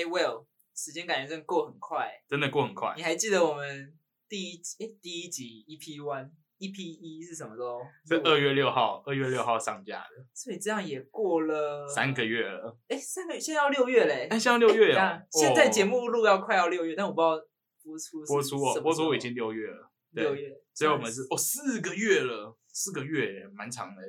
[0.00, 2.10] 哎，Will，时间感觉真的过很快。
[2.26, 3.02] 真的过很快你。
[3.02, 3.96] 还记得我们
[4.28, 7.80] 第一集哎第一集 EP one EP 一是什么时候？
[8.06, 12.78] 是二月六号，二月六号上架的，所以这样也过了三个月了。
[12.88, 14.28] 哎，三个月，现在要六月嘞。
[14.30, 17.46] 哎，现在六月等了一下，现在哦节目录要快要六月，但我不知道
[17.82, 19.90] 播出播出哦，播出已经六月了。
[20.12, 24.02] 六月，所以我们是哦四个月了，四个月蛮长的，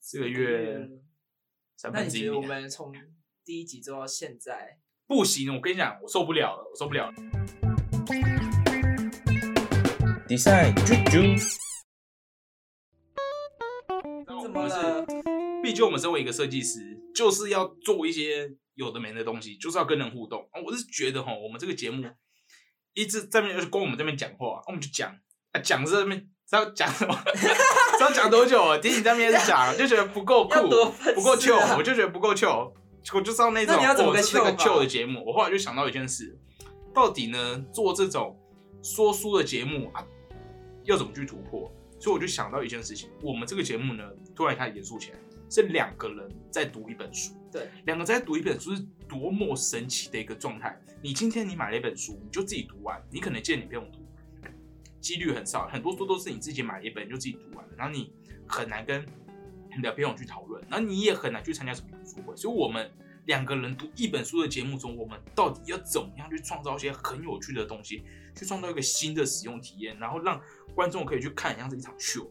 [0.00, 0.88] 四个月
[1.76, 2.40] 三那你觉得我。
[2.40, 2.90] 们从
[3.44, 4.80] 第一集做到现在，
[5.10, 7.12] 不行，我跟你讲，我受不了了，我受不了了。
[10.28, 11.36] Design 啾啾，
[14.40, 15.04] 怎么了？
[15.64, 20.48] 毕竟我们身为一个设计师，就是要做一些有的没的东西，就是要跟人互动。
[20.52, 22.08] 啊我是觉得哈，我们这个节目
[22.94, 25.12] 一直在那边就是光我们这边讲话，我们就讲
[25.50, 28.78] 啊讲这边知道讲什么， 知道讲多久啊？
[28.78, 32.74] 听你在那边讲，就觉得不够酷不够 Q，我就觉得不够 Q，
[33.12, 35.24] 我就知道那种那你要怎么个哦这是个 chill 法 Q 的节目。
[35.26, 36.38] 我后来就想到一件事，
[36.94, 38.38] 到底呢做这种
[38.82, 40.04] 说书的节目啊，
[40.84, 41.72] 要怎么去突破？
[41.98, 44.02] 所以我就想到一件事情，我们这个节目呢，
[44.34, 45.18] 突然开始严肃起来，
[45.50, 50.80] 是两个人在读一本书，对，两个在读一本书是多么神奇的一个状态。
[51.02, 53.98] 你今天你买了一本书，你就自己读完，你可能见你不用读，
[55.00, 58.12] 几率很少，很多书都是你自己买了一本就自己读完了，然后你
[58.46, 59.04] 很难跟
[59.76, 62.36] 你的朋友去讨论，那你也很难去参加什么读书会。
[62.36, 62.90] 所以，我们
[63.26, 68.02] 两个人读一本书的节目中，我们到底要怎么样去创造一些很有趣的东西，
[68.34, 70.40] 去创造一个新的使用体验，然后让
[70.74, 72.28] 观众可以去看，像是一场秀。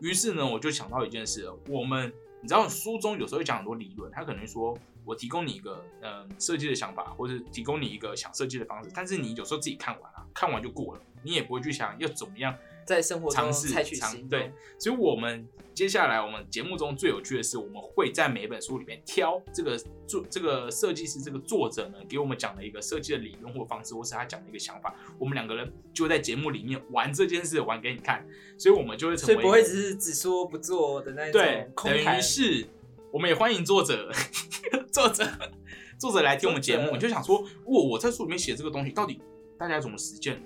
[0.00, 28.26] 于是呢，我就想到一件事，我们你知道书中有时候会讲很多理论，他可能说我提供你一个呃设计的想法，或者提供你一个想设计的方式，但是你有时候自己看完了、看完就过了，你也不会去想要怎么样在生活中尝试采取行对，所以我们接下来我们节目中最有趣的是，我们会在每本书里面挑这个作这个设计师这个作者呢给我们讲的一个设计的理论或方式，或是他讲的一个想法，我们两个人就会在节目里面玩这件事，玩给你看，
[28.58, 31.68] 所以我们就会成所以不会只是只说不做的那对
[32.02, 32.20] 于。
[32.20, 32.66] 是
[33.12, 34.12] 我们也欢迎作者
[34.92, 35.26] 作者
[35.98, 39.20] 作者来听我们节目，你就想说，哇，我在书里面写这个东西，到底
[39.58, 40.42] 大家怎么实践的？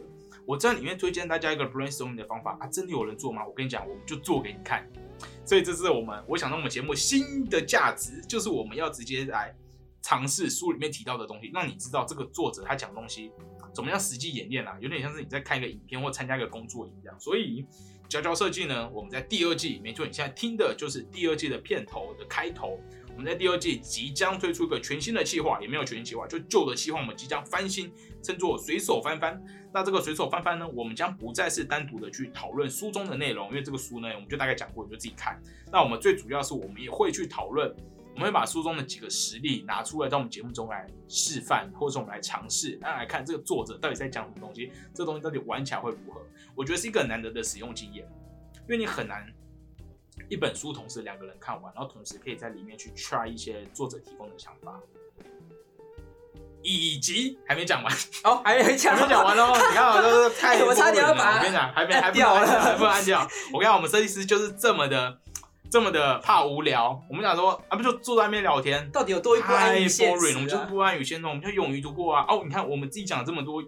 [0.47, 3.47] 我在里面推荐大家一个 brainstorming 的方法啊，真的有人做吗？
[3.47, 4.87] 我跟你讲，我们就做给你看。
[5.45, 9.55] 所以这是我们我想让我们节目新的价值，就是我们要直接来
[10.03, 13.31] 尝试书里面提到的东西，让你知道这个作者他讲东西
[13.73, 17.19] 怎么样实际演练啊，有点像是你在看一个影片或参加一个工作一样。
[17.19, 17.67] 所以
[18.09, 22.79] 佼佼设计呢，我们在第二季，没错，你现在听的就是第二季的片头的开头。
[23.17, 27.93] 我们在第二季即将推出一个全新的计划，也没有全新计划，就旧的计划我们即将翻新，
[28.23, 29.41] 称作随手翻翻。
[29.73, 35.41] 那这个随手翻翻呢，我们将不再是单独的去讨论书中的内容，因为这个书呢，我们就大概讲过，你就自己看。
[35.73, 37.73] 那我们最主要是我们也会去讨论，
[38.15, 46.21] 我们会把书中的几个实例拿出来，在我们节目中来示范，或者说我们来尝试，那来看这个作者到底在讲什么东西，这东西到底玩起来会如何？
[46.55, 48.07] 我觉得是一个很难得的使用经验，
[48.63, 49.27] 因为你很难
[50.31, 54.79] 一本书同时两个人看完，然后同时可以在里面去 try 一些作者提供的想法，
[56.63, 57.93] 以及还没讲完，
[58.23, 63.29] 哦，还没讲，还没讲完哦，你看我都是太 我差点要把我跟你讲，还没按还掉了按掉，还不能按掉。
[63.53, 65.19] 我跟你讲，我们设计师就是这么的
[65.75, 67.05] 这么的怕无聊。
[67.11, 70.49] 我们想说啊，不就坐在那边聊天，到底有多不安太于现了，我们？
[70.49, 72.25] 就是不安于现状，我们就勇于突破啊！
[72.29, 73.61] 哦，你看我们自己讲了这么多，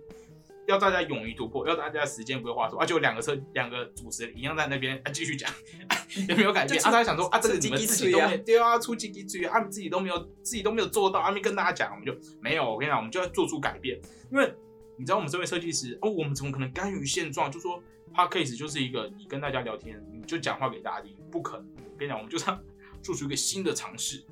[0.69, 5.51] 要大家勇于突破，要大家时间规划说，啊，就两个车两个主持人一样在那边啊继续讲，
[6.29, 6.93] 也没有改变就啊。
[6.93, 12.71] 大家想说啊，这个你们自己都没对啊，出几滴嘴啊，他们自己都没有自己都没有做到，他们跟大家讲，我们就没有。
[12.71, 14.01] 我跟你讲，我们就要做出改变，
[14.31, 14.55] 因为
[14.97, 17.51] 你知道我们身为设计师哦，我们怎么可能甘于现状？
[17.51, 17.83] 就说
[18.17, 21.67] p a c k a s e 就是一个你跟大家聊天，你就讲话给大家听，不可能。
[21.93, 22.59] 我跟你讲，我们就是要
[23.03, 24.25] 做出一个新的尝试。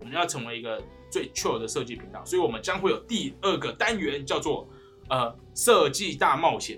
[0.00, 0.82] 我们要成为一个
[1.12, 4.68] 最 chill 的设计频道，所以我们将会有第二个单元，叫做
[5.08, 6.76] 呃设计大冒险。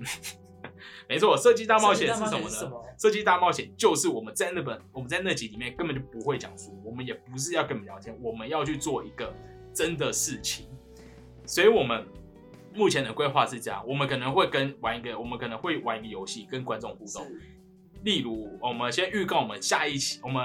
[1.08, 2.72] 没错，设计大冒险是什么呢？
[2.98, 9.34] 设计大冒险就是我们在那本我们在那集里面根本就不会讲书，我们也不是要跟你们聊天，我们要去做一个
[9.72, 10.66] 真的事情。
[11.46, 12.06] 所以我们
[12.74, 17.26] 目前的规划是这样，我们可能会跟玩一个，我们可能会玩一个游戏跟观众互动。
[18.04, 20.42] 例如，我们先预告我们下一期，我们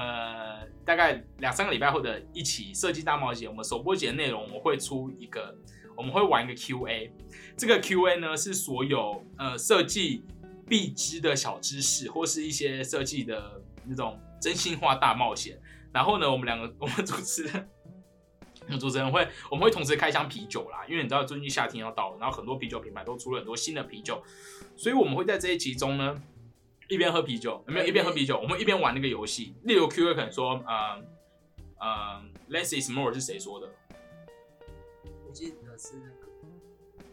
[0.84, 5.52] 大概两三个礼拜后的一期设计大冒险，我们首播节的内容，我们会出一个，
[5.96, 7.10] 我们会玩一个 Q&A。
[7.56, 10.24] 这个 Q&A 呢是所有呃设计
[10.68, 15.58] 必知的小知识，或是一些设计的那种真心话大冒险。
[15.92, 17.68] 然后呢，我们两个我们主持人。
[18.76, 24.20] 主持人会，我们会同时开箱啤酒啦，因为你知道最近夏天要到了，然后很多啤酒品牌都出了很多新的啤酒，
[24.76, 26.20] 所以我们会在这一集中呢，
[26.88, 29.54] 一边喝啤酒，没有一边喝啤酒，我们一边玩那个游戏。
[29.62, 31.06] 例如 Q A 可能说，嗯、
[31.80, 33.72] 嗯、l e s s is more 是谁说的？
[35.26, 36.26] 我记得是那个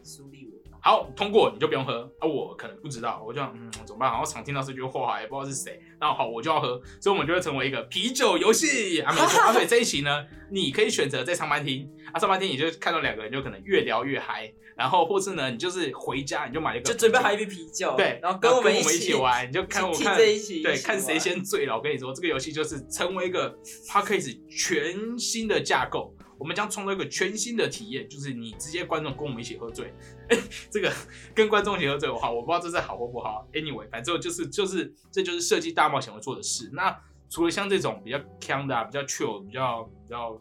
[0.02, 0.55] 苏立文。
[0.86, 2.28] 好，通过你就不用喝啊。
[2.28, 4.08] 我可能不知道，我就嗯怎么办？
[4.08, 5.80] 好像常听到这句话，也不知道是谁。
[6.00, 9.12] 那好，我就要喝，所以我们就会成为一个啤酒游戏啊。
[9.12, 21.76] 没错啊，对这一期呢，你可以选择在上班听啊，上班听你就看到两个人就可能越聊越嗨，然后或是呢，你就是回家你就买一个就准备好一杯啤酒，对，然后跟跟我们一一起玩，你就看我看这一期，对，看谁先醉了。
[21.76, 23.48] 我跟你说，这个游戏就是成为一个
[23.90, 29.92] p a c k a g e 全新的架构，我们将创造一个全新的体验，就是你直接观众跟我们一起喝醉。
[30.28, 30.38] 哎，
[30.70, 30.92] 这个
[31.34, 33.46] 跟观众一起喝醉，我好，我不知道这是好或不好。
[33.52, 36.70] Anyway，反正就是就是这就是设计大冒险会做的事。
[36.72, 36.96] 那
[37.28, 40.40] 除了像这种比较 c a n 的、啊、比较 chill、比较比较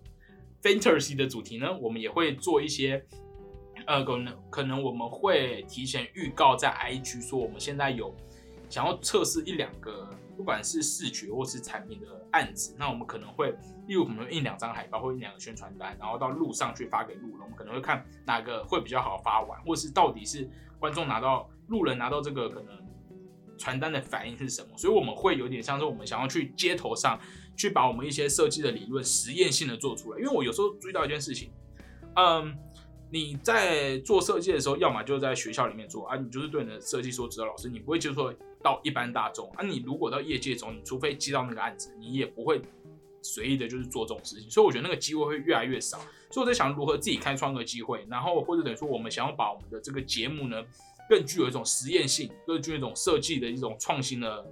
[0.62, 3.06] fantasy 的主题呢，我们也会做一些。
[3.88, 8.16] 呃，可能可能我们会提前预告在 IG 说，我们现在有
[8.70, 13.52] 想要测试一两个，不管是视觉或是产品的案子，那我们可能会，
[13.88, 22.74] 例如我们印两张海报或印两个宣传单，然后到路上去发给路人，我们可能会看哪个会比较好发完，或是到底是观众拿到路人拿到这个可能
[23.58, 27.20] 传单的反应是什么，所以我们会有点像是我们想要去街头上
[27.56, 31.52] 去把我们一些设计的理论实验性的做出来，因为我有时候注意到一件事情，
[32.16, 32.58] 嗯。
[33.16, 38.30] 你在做设计的时候，要么就在学校里面做啊，你就是对你的设计所指导老师，你不会接触
[38.62, 39.64] 到一般大众啊。
[39.64, 42.62] 你如果到业界中，你除非接到那个案子，你也不会
[43.22, 44.52] 随意的就是做这种事情。
[44.52, 45.98] 所以我觉得那个机会会越来越少。
[46.30, 50.62] 所以我在想如何自己开创个机会，然后或者等于说我们想要把我们的这个节目呢，
[51.10, 54.46] 更具有一种实验性，更具有一种设计的一种创新的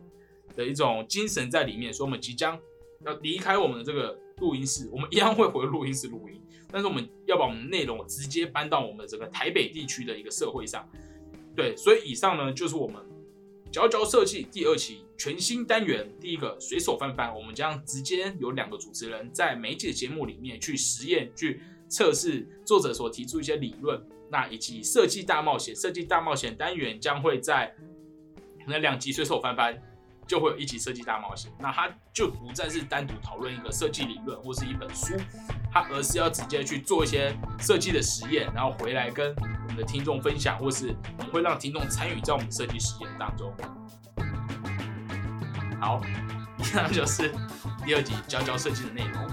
[0.56, 1.94] 的一种精神在里面。
[1.94, 2.58] 所以我们即将
[3.06, 6.42] 要离开我们的这个录音室，我们一样会回录音室录音。
[6.72, 10.90] 但是我们要把我们的内容直接搬到我们整个台北地区的一个社会上，
[11.56, 13.00] 对，所以以上呢就是我们
[13.72, 27.72] 佼佼设计第二期全新单元，第一个随手翻翻，我们将直接有两个主持人在每一集的节目里面去实验、去测试作者所提出一些理论，那以及设计大冒险，设计大冒险单元将会在
[28.66, 29.80] 那两集随手翻翻。
[30.28, 35.16] 就会有一起设计大冒险，那它就不再是单独讨论一个设计理论或是一本书，
[35.72, 43.54] 它而是要直接去做一些设计的实验，然后回来跟我们的听众分享，或是我们会让听众参与在我们设计实验当中。
[45.80, 46.02] 好，
[46.60, 47.34] 以上就是
[47.86, 49.28] 第二集教教设计的内容。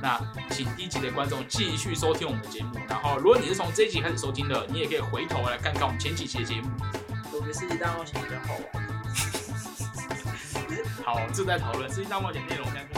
[0.00, 0.16] 那
[0.50, 6.68] 请第一集的观众继续收听我们的节目，然后如果你是从这一集开始收听的，你也可以回头来看看我们前几期的节目。
[7.32, 8.87] 我觉得设计大冒险比较好玩。
[11.10, 12.97] 好，正在讨论《世纪大冒险》内容，跟。